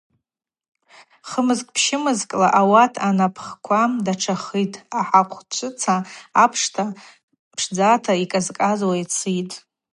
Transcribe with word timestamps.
Хымызкӏ-пщымызкӏла 1.29 2.49
ауат 2.61 2.93
анапӏхква 3.07 3.81
датшахитӏ, 4.05 4.79
ахӏахъвчӏвыца 4.99 5.95
апш 6.43 6.61
пшдзата 7.55 8.13
йкӏазкӏазуа 8.23 8.95
йцитӏ. 9.03 9.55